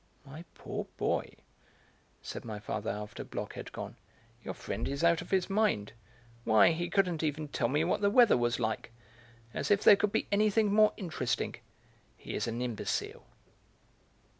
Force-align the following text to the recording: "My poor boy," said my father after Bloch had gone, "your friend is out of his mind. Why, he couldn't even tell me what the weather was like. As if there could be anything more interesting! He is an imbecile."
"My 0.25 0.45
poor 0.55 0.85
boy," 0.97 1.29
said 2.23 2.43
my 2.43 2.57
father 2.59 2.89
after 2.89 3.23
Bloch 3.23 3.53
had 3.53 3.71
gone, 3.71 3.97
"your 4.43 4.55
friend 4.55 4.87
is 4.87 5.03
out 5.03 5.21
of 5.21 5.29
his 5.29 5.47
mind. 5.47 5.93
Why, 6.43 6.71
he 6.71 6.89
couldn't 6.89 7.21
even 7.21 7.47
tell 7.47 7.67
me 7.67 7.83
what 7.83 8.01
the 8.01 8.09
weather 8.09 8.35
was 8.35 8.59
like. 8.59 8.91
As 9.53 9.69
if 9.69 9.83
there 9.83 9.95
could 9.95 10.11
be 10.11 10.25
anything 10.31 10.73
more 10.73 10.93
interesting! 10.97 11.57
He 12.17 12.33
is 12.33 12.47
an 12.47 12.63
imbecile." 12.63 13.27